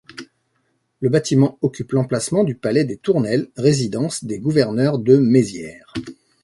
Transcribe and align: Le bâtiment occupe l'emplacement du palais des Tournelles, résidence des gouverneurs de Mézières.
Le 0.99 1.09
bâtiment 1.09 1.59
occupe 1.61 1.91
l'emplacement 1.91 2.43
du 2.43 2.55
palais 2.55 2.85
des 2.85 2.97
Tournelles, 2.97 3.49
résidence 3.55 4.23
des 4.23 4.39
gouverneurs 4.39 4.97
de 4.97 5.17
Mézières. 5.17 5.93